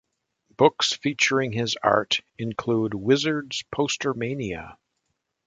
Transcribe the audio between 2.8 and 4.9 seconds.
Wizard's PosterMania!